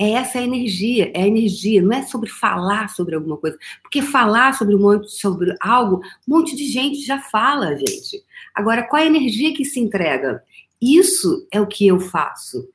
É 0.00 0.12
essa 0.12 0.40
energia, 0.40 1.12
é 1.14 1.22
a 1.22 1.26
energia, 1.26 1.82
não 1.82 1.92
é 1.92 2.02
sobre 2.02 2.30
falar 2.30 2.88
sobre 2.88 3.14
alguma 3.14 3.36
coisa. 3.36 3.58
Porque 3.82 4.00
falar 4.00 4.54
sobre 4.54 4.74
um 4.74 4.80
monte, 4.80 5.10
sobre 5.10 5.54
algo, 5.60 6.00
um 6.26 6.36
monte 6.36 6.56
de 6.56 6.66
gente 6.66 7.02
já 7.04 7.20
fala, 7.20 7.76
gente. 7.76 8.22
Agora, 8.54 8.82
qual 8.88 9.00
é 9.00 9.04
a 9.04 9.08
energia 9.08 9.54
que 9.54 9.64
se 9.64 9.78
entrega? 9.78 10.42
Isso 10.82 11.46
é 11.52 11.60
o 11.60 11.66
que 11.66 11.86
eu 11.86 12.00
faço. 12.00 12.68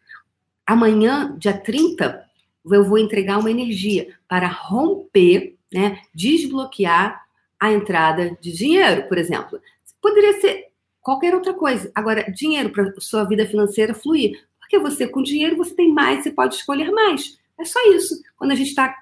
Amanhã, 0.66 1.36
dia 1.38 1.58
30, 1.58 2.26
eu 2.66 2.84
vou 2.86 2.98
entregar 2.98 3.38
uma 3.38 3.52
energia 3.52 4.16
para 4.30 4.48
romper, 4.48 5.58
né, 5.72 6.00
desbloquear 6.16 7.22
a 7.60 7.72
entrada 7.74 8.38
de 8.40 8.54
dinheiro, 8.54 9.08
por 9.10 9.18
exemplo. 9.18 9.60
Poderia 10.02 10.40
ser 10.40 10.68
qualquer 11.02 11.36
outra 11.36 11.54
coisa. 11.54 11.92
Agora, 11.94 12.32
dinheiro 12.32 12.70
para 12.70 12.94
sua 13.00 13.26
vida 13.26 13.46
financeira 13.46 13.94
fluir. 13.94 14.42
Porque 14.60 14.80
você, 14.80 15.08
com 15.08 15.22
dinheiro, 15.22 15.58
você 15.58 15.74
tem 15.76 15.92
mais, 15.92 16.24
você 16.24 16.32
pode 16.32 16.56
escolher 16.56 16.92
mais. 16.92 17.38
É 17.60 17.66
só 17.66 17.80
isso. 17.92 18.22
Quando 18.38 18.52
a 18.52 18.56
gente 18.56 18.70
está. 18.70 18.96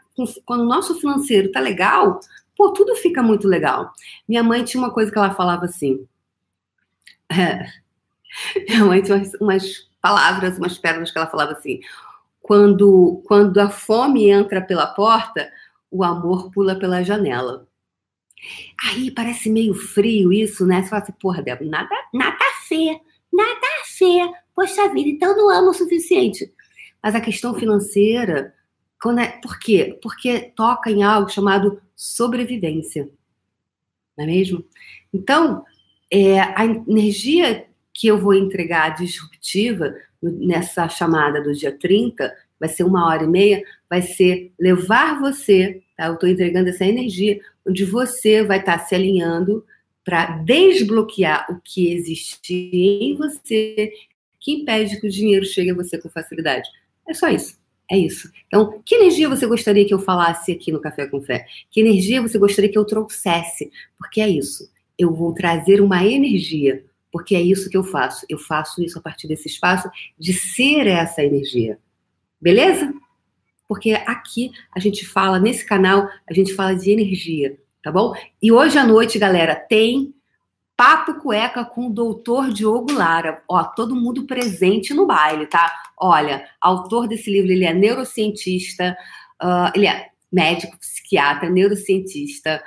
Quando 0.45 0.61
o 0.61 0.67
nosso 0.67 0.95
financeiro 0.95 1.51
tá 1.51 1.59
legal, 1.59 2.19
pô, 2.55 2.71
tudo 2.71 2.95
fica 2.95 3.21
muito 3.21 3.47
legal. 3.47 3.91
Minha 4.27 4.41
mãe 4.41 4.63
tinha 4.63 4.81
uma 4.81 4.93
coisa 4.93 5.11
que 5.11 5.17
ela 5.17 5.33
falava 5.33 5.65
assim. 5.65 6.07
É, 7.29 7.65
tinha 8.67 8.85
umas, 8.85 9.33
umas 9.39 9.89
palavras, 10.01 10.57
umas 10.57 10.77
pérolas 10.77 11.11
que 11.11 11.17
ela 11.17 11.27
falava 11.27 11.53
assim. 11.53 11.79
Quando, 12.41 13.23
quando 13.25 13.57
a 13.59 13.69
fome 13.69 14.29
entra 14.29 14.61
pela 14.61 14.87
porta, 14.87 15.51
o 15.89 16.03
amor 16.03 16.51
pula 16.51 16.77
pela 16.77 17.03
janela. 17.03 17.67
Aí 18.83 19.09
parece 19.09 19.49
meio 19.49 19.73
frio 19.73 20.31
isso, 20.31 20.65
né? 20.65 20.83
Você 20.83 20.89
fala 20.89 21.01
assim, 21.01 21.13
porra, 21.13 21.41
Débora, 21.41 21.69
nada, 21.69 21.95
nada 22.13 22.45
fé, 22.67 23.01
nada 23.33 23.67
fé. 23.85 24.31
Poxa 24.53 24.87
vida, 24.89 25.09
então 25.09 25.35
não 25.35 25.49
amo 25.49 25.69
o 25.69 25.73
suficiente. 25.73 26.53
Mas 27.01 27.15
a 27.15 27.21
questão 27.21 27.53
financeira, 27.53 28.53
quando 29.01 29.19
é, 29.19 29.27
por 29.27 29.59
quê? 29.59 29.97
Porque 30.01 30.51
toca 30.55 30.89
em 30.91 31.03
algo 31.03 31.29
chamado 31.29 31.81
sobrevivência. 31.95 33.09
Não 34.17 34.23
é 34.23 34.27
mesmo? 34.27 34.63
Então, 35.13 35.65
é, 36.11 36.39
a 36.39 36.65
energia 36.65 37.67
que 37.95 38.07
eu 38.07 38.19
vou 38.19 38.33
entregar 38.33 38.89
disruptiva 38.89 39.95
nessa 40.21 40.89
chamada 40.89 41.41
do 41.41 41.53
dia 41.53 41.71
30, 41.71 42.35
vai 42.59 42.67
ser 42.67 42.83
uma 42.83 43.07
hora 43.07 43.23
e 43.23 43.27
meia, 43.27 43.63
vai 43.89 44.01
ser 44.01 44.51
levar 44.59 45.17
você, 45.19 45.81
tá? 45.95 46.07
Eu 46.07 46.15
estou 46.15 46.27
entregando 46.27 46.69
essa 46.69 46.85
energia, 46.85 47.39
onde 47.65 47.85
você 47.85 48.43
vai 48.43 48.59
estar 48.59 48.79
tá 48.79 48.85
se 48.85 48.93
alinhando 48.93 49.65
para 50.03 50.37
desbloquear 50.39 51.47
o 51.49 51.59
que 51.63 51.91
existe 51.93 52.53
em 52.53 53.15
você 53.15 53.93
que 54.41 54.51
impede 54.51 54.99
que 54.99 55.07
o 55.07 55.09
dinheiro 55.09 55.45
chegue 55.45 55.71
a 55.71 55.75
você 55.75 55.97
com 55.97 56.09
facilidade. 56.09 56.69
É 57.07 57.13
só 57.13 57.29
isso. 57.29 57.57
É 57.89 57.97
isso. 57.97 58.29
Então, 58.47 58.81
que 58.85 58.95
energia 58.95 59.29
você 59.29 59.47
gostaria 59.47 59.85
que 59.85 59.93
eu 59.93 59.99
falasse 59.99 60.51
aqui 60.51 60.71
no 60.71 60.81
Café 60.81 61.07
com 61.07 61.21
Fé? 61.21 61.45
Que 61.71 61.79
energia 61.79 62.21
você 62.21 62.37
gostaria 62.37 62.69
que 62.69 62.77
eu 62.77 62.85
trouxesse? 62.85 63.71
Porque 63.97 64.19
é 64.19 64.29
isso. 64.29 64.69
Eu 64.97 65.13
vou 65.13 65.33
trazer 65.33 65.81
uma 65.81 66.03
energia 66.03 66.83
porque 67.15 67.33
é 67.33 67.41
isso 67.41 67.69
que 67.69 67.77
eu 67.77 67.83
faço. 67.85 68.25
Eu 68.27 68.37
faço 68.37 68.83
isso 68.83 68.99
a 68.99 69.01
partir 69.01 69.25
desse 69.25 69.47
espaço 69.47 69.89
de 70.19 70.33
ser 70.33 70.85
essa 70.85 71.23
energia. 71.23 71.79
Beleza? 72.41 72.93
Porque 73.69 73.93
aqui 73.93 74.51
a 74.75 74.81
gente 74.81 75.05
fala, 75.05 75.39
nesse 75.39 75.65
canal, 75.65 76.09
a 76.29 76.33
gente 76.33 76.53
fala 76.53 76.75
de 76.75 76.91
energia, 76.91 77.57
tá 77.81 77.89
bom? 77.89 78.13
E 78.43 78.51
hoje 78.51 78.77
à 78.77 78.85
noite, 78.85 79.17
galera, 79.17 79.55
tem 79.55 80.13
Papo 80.75 81.21
Cueca 81.21 81.63
com 81.63 81.87
o 81.87 81.89
doutor 81.89 82.51
Diogo 82.51 82.91
Lara. 82.91 83.41
Ó, 83.47 83.63
todo 83.63 83.95
mundo 83.95 84.25
presente 84.25 84.93
no 84.93 85.07
baile, 85.07 85.47
tá? 85.47 85.71
Olha, 85.97 86.45
autor 86.59 87.07
desse 87.07 87.31
livro, 87.31 87.49
ele 87.49 87.63
é 87.63 87.73
neurocientista, 87.73 88.93
uh, 89.41 89.71
ele 89.73 89.87
é 89.87 90.09
médico, 90.29 90.77
psiquiatra, 90.77 91.49
neurocientista, 91.49 92.61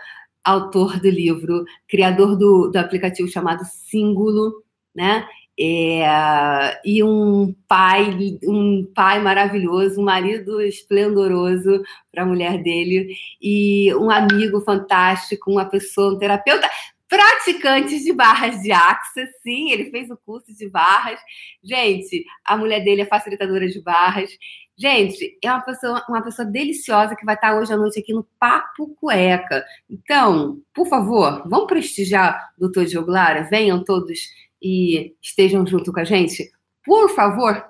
autor 0.49 0.99
do 0.99 1.09
livro, 1.11 1.65
criador 1.87 2.37
do, 2.37 2.69
do 2.69 2.77
aplicativo 2.79 3.29
chamado 3.29 3.63
Símbolo, 3.65 4.63
né? 4.95 5.27
É, 5.61 6.81
e 6.85 7.03
um 7.03 7.53
pai, 7.67 8.39
um 8.45 8.87
pai 8.95 9.19
maravilhoso, 9.21 10.01
um 10.01 10.05
marido 10.05 10.61
esplendoroso 10.61 11.83
para 12.13 12.23
a 12.23 12.27
mulher 12.27 12.63
dele, 12.63 13.13
e 13.43 13.93
um 13.97 14.09
amigo 14.09 14.61
fantástico, 14.61 15.51
uma 15.51 15.65
pessoa, 15.65 16.15
um 16.15 16.19
terapeuta, 16.19 16.71
praticante 17.09 17.99
de 18.03 18.13
barras 18.13 18.61
de 18.61 18.71
Axa, 18.71 19.27
sim, 19.43 19.71
ele 19.71 19.91
fez 19.91 20.11
o 20.11 20.17
curso 20.17 20.55
de 20.55 20.69
barras. 20.69 21.19
Gente, 21.65 22.25
a 22.45 22.57
mulher 22.57 22.85
dele 22.85 23.03
é 23.03 23.07
facilitadora 23.07 23.67
de 23.67 23.81
barras. 23.81 24.31
Gente, 24.77 25.37
é 25.43 25.51
uma 25.51 25.63
pessoa, 25.63 26.05
uma 26.09 26.23
pessoa 26.23 26.47
deliciosa 26.47 27.17
que 27.17 27.25
vai 27.25 27.35
estar 27.35 27.59
hoje 27.59 27.73
à 27.73 27.77
noite 27.77 27.99
aqui 27.99 28.13
no 28.13 28.29
Papo 28.39 28.95
Cueca. 29.01 29.65
Então, 29.91 30.63
por 30.73 30.87
favor, 30.87 31.43
vamos 31.49 31.67
prestigiar 31.67 32.53
o 32.57 32.61
doutor 32.61 32.85
Diogo 32.85 33.11
Lara? 33.11 33.49
Venham 33.51 33.83
todos 33.83 34.21
e 34.63 35.17
estejam 35.21 35.67
junto 35.67 35.93
com 35.93 36.01
a 36.01 36.05
gente. 36.05 36.49
Por 36.85 37.09
favor, 37.15 37.65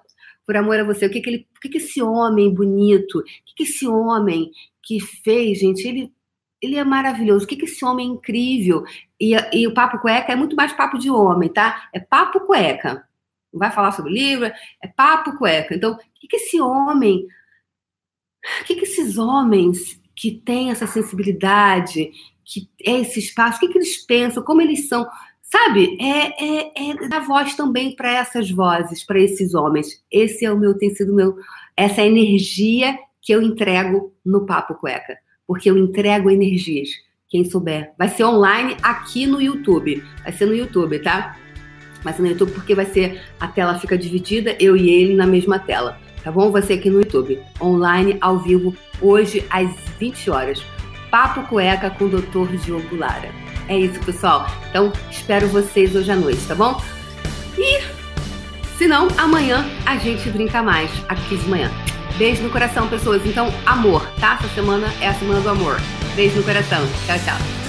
por 0.44 0.56
amor 0.56 0.80
a 0.80 0.84
você, 0.84 1.06
o 1.06 1.10
que, 1.10 1.20
que, 1.20 1.30
ele, 1.30 1.46
o 1.56 1.60
que, 1.60 1.68
que 1.68 1.78
esse 1.78 2.02
homem 2.02 2.52
bonito, 2.52 3.18
o 3.18 3.22
que, 3.22 3.54
que 3.56 3.62
esse 3.62 3.86
homem 3.86 4.50
que 4.82 5.00
fez, 5.00 5.60
gente, 5.60 5.86
ele, 5.86 6.12
ele 6.60 6.76
é 6.76 6.84
maravilhoso. 6.84 7.44
O 7.44 7.48
que, 7.48 7.56
que 7.56 7.64
esse 7.64 7.84
homem 7.84 8.08
é 8.08 8.12
incrível. 8.12 8.84
E, 9.20 9.34
e 9.52 9.66
o 9.66 9.74
Papo 9.74 9.98
Cueca 9.98 10.32
é 10.32 10.36
muito 10.36 10.56
mais 10.56 10.72
papo 10.72 10.98
de 10.98 11.10
homem, 11.10 11.48
tá? 11.48 11.88
É 11.92 12.00
Papo 12.00 12.40
Cueca 12.40 13.08
não 13.52 13.58
vai 13.58 13.70
falar 13.70 13.92
sobre 13.92 14.12
livro, 14.12 14.46
é 14.82 14.88
papo 14.88 15.36
cueca. 15.36 15.74
Então, 15.74 15.92
o 15.92 15.98
que, 16.14 16.28
que 16.28 16.36
esse 16.36 16.60
homem, 16.60 17.26
o 18.60 18.64
que, 18.64 18.74
que 18.76 18.84
esses 18.84 19.18
homens 19.18 20.00
que 20.14 20.30
têm 20.32 20.70
essa 20.70 20.86
sensibilidade, 20.86 22.10
que 22.44 22.68
é 22.84 23.00
esse 23.00 23.18
espaço, 23.18 23.58
o 23.58 23.60
que, 23.60 23.68
que 23.68 23.78
eles 23.78 24.04
pensam, 24.04 24.42
como 24.42 24.60
eles 24.60 24.88
são, 24.88 25.06
sabe? 25.42 25.96
É, 26.00 26.44
é, 26.44 26.90
é 26.90 27.08
dar 27.08 27.20
voz 27.20 27.54
também 27.54 27.94
para 27.94 28.10
essas 28.10 28.50
vozes, 28.50 29.04
para 29.04 29.20
esses 29.20 29.54
homens. 29.54 30.02
Esse 30.10 30.44
é 30.44 30.52
o 30.52 30.58
meu, 30.58 30.76
tem 30.76 30.90
sido 30.90 31.14
meu, 31.14 31.36
essa 31.76 32.02
energia 32.02 32.98
que 33.20 33.32
eu 33.32 33.42
entrego 33.42 34.14
no 34.24 34.46
Papo 34.46 34.74
Cueca, 34.74 35.16
porque 35.48 35.70
eu 35.70 35.78
entrego 35.78 36.30
energias. 36.30 36.90
Quem 37.26 37.44
souber, 37.44 37.92
vai 37.98 38.08
ser 38.08 38.24
online 38.24 38.76
aqui 38.82 39.26
no 39.26 39.40
YouTube. 39.40 40.04
Vai 40.22 40.32
ser 40.32 40.44
no 40.44 40.54
YouTube, 40.54 40.98
tá? 40.98 41.36
Mas 42.04 42.18
no 42.18 42.26
YouTube 42.26 42.52
porque 42.52 42.74
vai 42.74 42.84
ser 42.84 43.20
a 43.40 43.48
tela 43.48 43.78
fica 43.78 43.96
dividida, 43.96 44.54
eu 44.60 44.76
e 44.76 44.90
ele 44.90 45.14
na 45.14 45.26
mesma 45.26 45.58
tela, 45.58 45.98
tá 46.22 46.30
bom? 46.30 46.50
Vai 46.50 46.62
ser 46.62 46.74
aqui 46.74 46.90
no 46.90 47.00
YouTube, 47.00 47.40
online, 47.60 48.18
ao 48.20 48.38
vivo, 48.38 48.76
hoje 49.00 49.44
às 49.50 49.68
20 49.98 50.30
horas. 50.30 50.62
Papo 51.10 51.42
Cueca 51.48 51.90
com 51.90 52.04
o 52.04 52.08
Dr. 52.08 52.56
Diogo 52.64 52.96
Lara. 52.96 53.30
É 53.68 53.76
isso, 53.76 53.98
pessoal. 54.04 54.46
Então, 54.70 54.92
espero 55.10 55.48
vocês 55.48 55.96
hoje 55.96 56.10
à 56.10 56.16
noite, 56.16 56.46
tá 56.46 56.54
bom? 56.54 56.80
E, 57.58 57.80
se 58.76 58.86
não, 58.86 59.08
amanhã 59.18 59.66
a 59.84 59.96
gente 59.96 60.30
brinca 60.30 60.62
mais 60.62 60.90
aqui 61.08 61.36
de 61.36 61.48
manhã. 61.48 61.70
Beijo 62.18 62.42
no 62.42 62.50
coração, 62.50 62.88
pessoas. 62.88 63.24
Então, 63.24 63.48
amor, 63.64 64.04
tá? 64.18 64.36
Essa 64.40 64.52
semana 64.52 64.92
é 65.00 65.06
a 65.06 65.14
semana 65.14 65.40
do 65.40 65.50
amor. 65.50 65.80
Beijo 66.16 66.36
no 66.36 66.42
coração. 66.42 66.84
Tchau, 67.06 67.16
tchau. 67.24 67.67